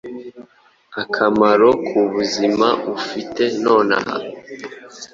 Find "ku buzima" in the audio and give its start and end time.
1.85-2.67